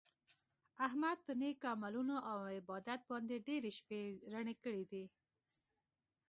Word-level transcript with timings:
احمد 0.85 1.17
په 1.25 1.33
نېکو 1.41 1.65
عملونو 1.73 2.15
او 2.31 2.37
عبادت 2.57 3.01
باندې 3.11 3.43
ډېرې 3.47 3.71
شپې 3.79 4.01
رڼې 4.33 4.55
کړي 4.63 4.83
دي. 4.91 5.03